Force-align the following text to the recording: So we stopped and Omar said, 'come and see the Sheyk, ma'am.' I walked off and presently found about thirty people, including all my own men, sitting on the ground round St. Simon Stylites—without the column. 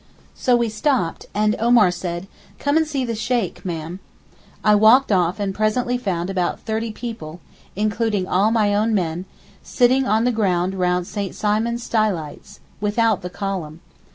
So 0.33 0.55
we 0.55 0.67
stopped 0.67 1.27
and 1.31 1.55
Omar 1.59 1.91
said, 1.91 2.25
'come 2.57 2.75
and 2.75 2.87
see 2.87 3.05
the 3.05 3.13
Sheyk, 3.13 3.63
ma'am.' 3.63 3.99
I 4.63 4.73
walked 4.73 5.11
off 5.11 5.39
and 5.39 5.53
presently 5.53 5.95
found 5.95 6.27
about 6.27 6.59
thirty 6.59 6.91
people, 6.91 7.39
including 7.75 8.27
all 8.27 8.49
my 8.49 8.73
own 8.73 8.95
men, 8.95 9.25
sitting 9.61 10.07
on 10.07 10.23
the 10.23 10.31
ground 10.31 10.73
round 10.73 11.05
St. 11.05 11.35
Simon 11.35 11.77
Stylites—without 11.77 13.21
the 13.21 13.29
column. 13.29 13.79